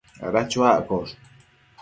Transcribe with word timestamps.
ada 0.27 0.41
chuaccosh 0.49 1.13